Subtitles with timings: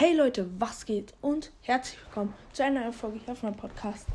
[0.00, 1.14] Leute, was geht?
[1.20, 4.06] Und herzlich willkommen zu einer neuen Folge hier auf meinem Podcast.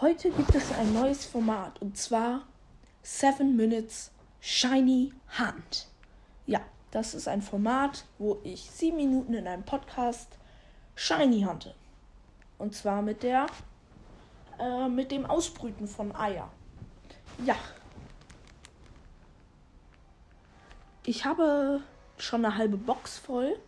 [0.00, 2.42] Heute gibt es ein neues Format und zwar
[3.02, 5.88] 7 Minutes Shiny Hunt.
[6.46, 6.60] Ja,
[6.90, 10.38] das ist ein Format, wo ich 7 Minuten in einem Podcast
[10.94, 11.74] Shiny hunte.
[12.58, 13.46] Und zwar mit der,
[14.58, 16.50] äh, mit dem Ausbrüten von Eier.
[17.44, 17.56] Ja.
[21.04, 21.82] Ich habe
[22.18, 23.58] schon eine halbe Box voll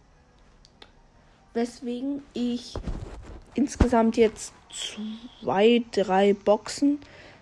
[1.56, 2.74] weswegen ich
[3.54, 7.00] insgesamt jetzt zwei, drei Boxen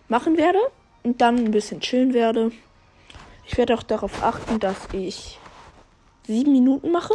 [0.08, 0.60] machen werde
[1.02, 2.52] und dann ein bisschen chillen werde.
[3.46, 5.38] Ich werde auch darauf achten, dass ich
[6.26, 7.14] sieben Minuten mache.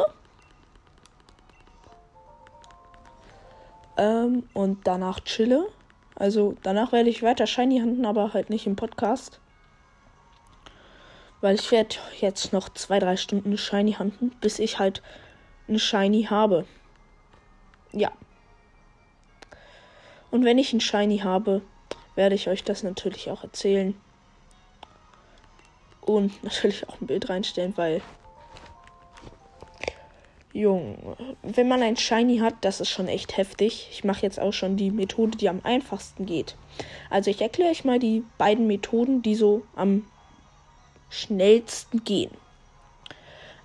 [3.97, 5.67] Ähm, und danach chille.
[6.15, 9.39] Also danach werde ich weiter Shiny handeln, aber halt nicht im Podcast.
[11.39, 15.01] Weil ich werde jetzt noch zwei, drei Stunden Shiny handeln, bis ich halt
[15.69, 16.65] eine Shiny habe.
[17.91, 18.11] Ja.
[20.31, 21.61] Und wenn ich einen Shiny habe,
[22.15, 23.95] werde ich euch das natürlich auch erzählen.
[26.01, 28.01] Und natürlich auch ein Bild reinstellen, weil.
[30.51, 33.87] Jung, wenn man ein Shiny hat, das ist schon echt heftig.
[33.91, 36.55] Ich mache jetzt auch schon die Methode, die am einfachsten geht.
[37.11, 40.07] Also ich erkläre euch mal die beiden Methoden, die so am
[41.11, 42.31] schnellsten gehen.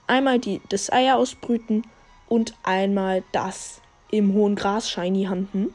[0.06, 1.86] Einmal die, das Eier ausbrüten
[2.28, 5.74] und einmal das im hohen Gras Shiny Handen.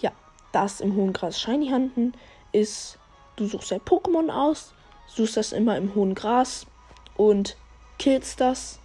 [0.00, 0.12] Ja,
[0.52, 2.12] das im hohen Gras Shiny Handen
[2.52, 2.98] ist,
[3.36, 4.74] du suchst ein Pokémon aus,
[5.06, 6.66] suchst das immer im hohen Gras
[7.16, 7.56] und
[7.98, 8.78] killst das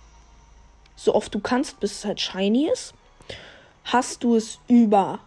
[0.95, 2.93] so oft du kannst, bis es halt shiny ist.
[3.85, 5.19] Hast du es über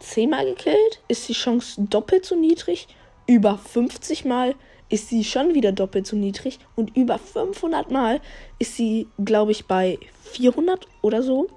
[0.00, 2.86] 10 Mal gekillt, ist die Chance doppelt so niedrig.
[3.26, 4.54] Über 50 Mal
[4.88, 6.58] ist sie schon wieder doppelt so niedrig.
[6.76, 8.20] Und über 500 Mal
[8.58, 11.48] ist sie, glaube ich, bei 400 oder so.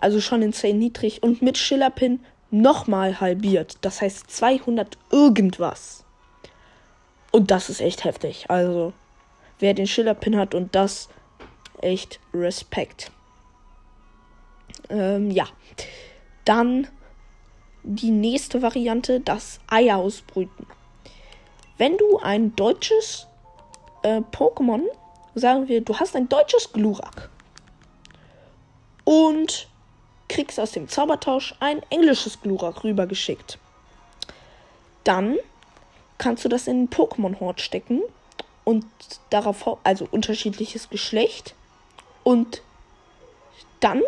[0.00, 1.22] Also schon insane niedrig.
[1.22, 3.78] Und mit Schillerpin nochmal halbiert.
[3.80, 6.04] Das heißt 200 irgendwas.
[7.30, 8.46] Und das ist echt heftig.
[8.48, 8.92] Also,
[9.58, 11.08] wer den Schillerpin hat und das,
[11.80, 13.10] echt Respekt.
[14.88, 15.46] Ähm, ja.
[16.44, 16.88] Dann
[17.82, 20.66] die nächste Variante, das Eier ausbrüten.
[21.76, 23.26] Wenn du ein deutsches
[24.02, 24.82] äh, Pokémon,
[25.34, 27.30] sagen wir, du hast ein deutsches Glurak
[29.04, 29.66] und
[30.28, 33.58] kriegst aus dem Zaubertausch ein englisches Glurak rübergeschickt.
[35.02, 35.36] Dann
[36.18, 38.02] kannst du das in den Pokémon-Hort stecken
[38.64, 38.86] und
[39.30, 41.54] darauf, also unterschiedliches Geschlecht.
[42.22, 42.62] Und
[43.80, 44.02] dann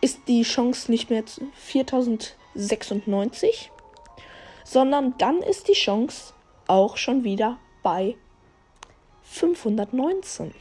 [0.00, 1.22] ist die Chance nicht mehr
[1.54, 3.70] 4096,
[4.64, 6.32] sondern dann ist die Chance
[6.70, 8.16] auch schon wieder bei
[9.24, 10.54] 519.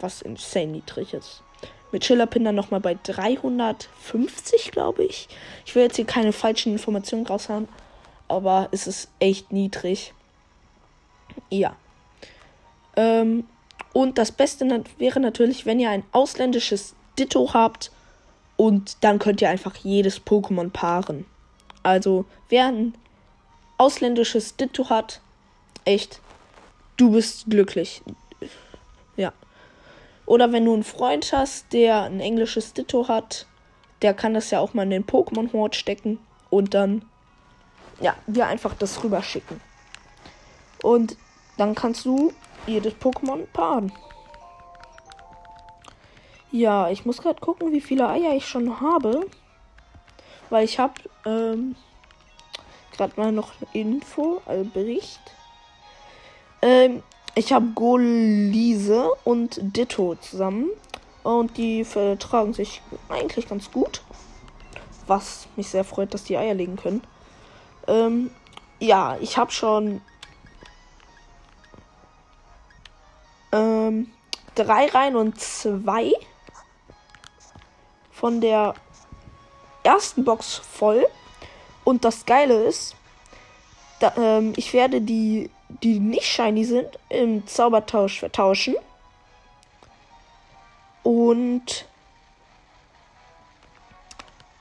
[0.00, 1.42] Was insane niedrig ist.
[1.92, 5.28] Mit Schillerpin dann nochmal bei 350, glaube ich.
[5.66, 7.68] Ich will jetzt hier keine falschen Informationen raus haben,
[8.28, 10.14] aber es ist echt niedrig.
[11.50, 11.76] Ja.
[12.96, 13.46] Ähm,
[13.92, 17.92] und das Beste wäre natürlich, wenn ihr ein ausländisches Ditto habt
[18.56, 21.26] und dann könnt ihr einfach jedes Pokémon paaren.
[21.82, 22.94] Also, wer ein
[23.84, 25.20] ausländisches Ditto hat,
[25.84, 26.20] echt,
[26.96, 28.02] du bist glücklich.
[29.16, 29.32] Ja.
[30.24, 33.46] Oder wenn du einen Freund hast, der ein englisches Ditto hat,
[34.00, 36.18] der kann das ja auch mal in den Pokémon-Hort stecken
[36.48, 37.04] und dann,
[38.00, 39.60] ja, dir einfach das rüberschicken.
[40.82, 41.18] Und
[41.58, 42.32] dann kannst du
[42.66, 43.92] jedes Pokémon paaren.
[46.50, 49.26] Ja, ich muss gerade gucken, wie viele Eier ich schon habe.
[50.48, 50.94] Weil ich habe
[51.26, 51.76] ähm,
[52.96, 55.20] Gerade mal noch Info, also Bericht.
[56.62, 57.02] Ähm,
[57.34, 60.70] ich habe Golise und Ditto zusammen.
[61.24, 64.02] Und die vertragen sich eigentlich ganz gut.
[65.06, 67.02] Was mich sehr freut, dass die Eier legen können.
[67.86, 68.30] Ähm,
[68.78, 70.02] ja, ich habe schon
[73.52, 74.10] ähm,
[74.54, 76.12] drei Reihen und zwei
[78.12, 78.74] von der
[79.82, 81.06] ersten Box voll.
[81.84, 82.96] Und das Geile ist,
[84.00, 88.74] da, ähm, ich werde die, die nicht shiny sind, im Zaubertausch vertauschen.
[91.02, 91.86] Und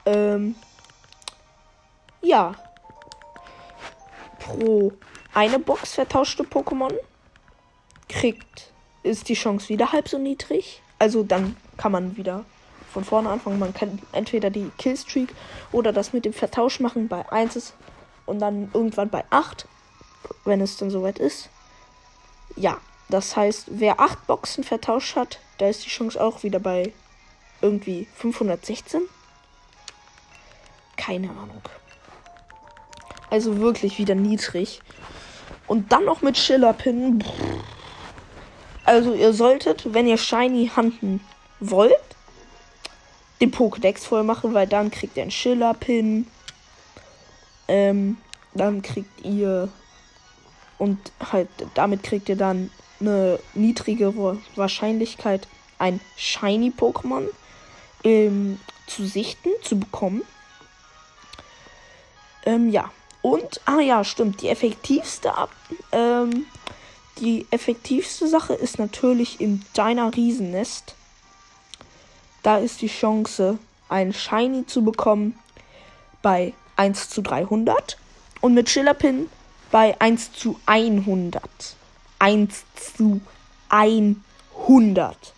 [0.05, 0.55] ähm,
[2.21, 2.55] ja.
[4.39, 4.91] Pro
[5.33, 6.93] eine Box vertauschte Pokémon
[8.07, 8.71] kriegt,
[9.01, 10.81] ist die Chance wieder halb so niedrig.
[10.99, 12.45] Also dann kann man wieder
[12.93, 13.59] von vorne anfangen.
[13.59, 15.33] Man kann entweder die Killstreak
[15.71, 17.73] oder das mit dem Vertausch machen bei 1 ist
[18.25, 19.67] und dann irgendwann bei 8,
[20.45, 21.49] wenn es dann soweit ist.
[22.55, 22.77] Ja,
[23.13, 26.93] Das heißt, wer acht Boxen vertauscht hat, da ist die Chance auch wieder bei
[27.61, 29.01] irgendwie 516.
[30.97, 31.61] Keine Ahnung.
[33.29, 34.81] Also wirklich wieder niedrig.
[35.67, 37.23] Und dann noch mit Schillerpin.
[38.83, 41.21] Also ihr solltet, wenn ihr Shiny handen
[41.59, 41.93] wollt,
[43.43, 46.27] den Pokédex voll machen, weil dann kriegt ihr einen Schillerpin.
[47.67, 48.17] Ähm,
[48.53, 49.69] dann kriegt ihr
[50.77, 50.97] und
[51.31, 54.13] halt damit kriegt ihr dann eine niedrige
[54.55, 55.47] Wahrscheinlichkeit,
[55.77, 57.27] ein Shiny Pokémon
[58.03, 60.21] ähm, zu sichten, zu bekommen.
[62.45, 62.91] Ähm, ja.
[63.21, 65.33] Und, ah ja, stimmt, die effektivste,
[65.93, 66.45] ähm,
[67.19, 70.95] die effektivste Sache ist natürlich im deiner Riesennest.
[72.43, 73.57] Da ist die Chance,
[73.89, 75.37] ein Shiny zu bekommen
[76.21, 77.97] bei 1 zu 300
[78.41, 79.27] und mit Schillerpin
[79.71, 81.41] bei 1 zu 100.
[82.19, 83.21] 1 zu
[83.69, 85.33] 100.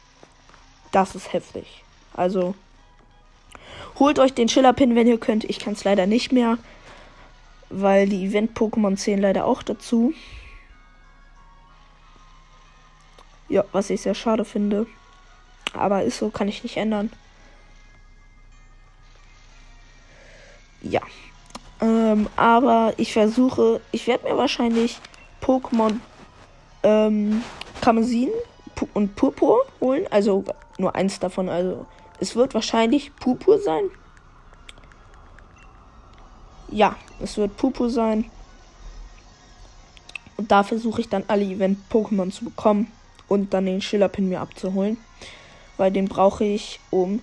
[0.91, 1.83] Das ist heftig.
[2.13, 2.55] Also
[3.99, 5.43] holt euch den Schillerpin, wenn ihr könnt.
[5.45, 6.57] Ich kann es leider nicht mehr
[7.69, 10.13] weil die Event-Pokémon zählen leider auch dazu.
[13.47, 14.87] Ja, was ich sehr schade finde.
[15.75, 17.12] Aber ist so, kann ich nicht ändern.
[20.81, 21.01] Ja.
[21.81, 25.00] Ähm, aber ich versuche, ich werde mir wahrscheinlich
[25.42, 26.00] Pokémon
[26.83, 27.44] ähm,
[27.81, 28.30] Kamezin
[28.94, 30.06] und Purpur holen.
[30.12, 30.44] Also
[30.77, 31.50] nur eins davon.
[31.50, 31.86] Also
[32.19, 33.89] es wird wahrscheinlich Purpur sein.
[36.72, 38.30] Ja, es wird Pupu sein.
[40.38, 42.92] Und da versuche ich dann alle Event-Pokémon zu bekommen
[43.27, 44.98] und dann den Schillerpin mir abzuholen.
[45.77, 47.22] Weil den brauche ich, um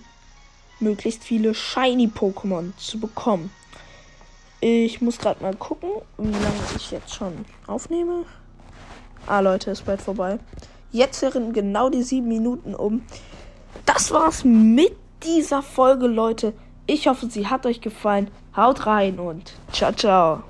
[0.79, 3.51] möglichst viele Shiny-Pokémon zu bekommen.
[4.59, 8.25] Ich muss gerade mal gucken, wie lange ich jetzt schon aufnehme.
[9.27, 10.39] Ah, Leute, ist bald vorbei.
[10.91, 13.03] Jetzt wären genau die sieben Minuten um.
[13.85, 16.53] Das war's mit dieser Folge, Leute.
[16.85, 18.29] Ich hoffe, sie hat euch gefallen.
[18.55, 20.43] Haut rein und ciao, ciao.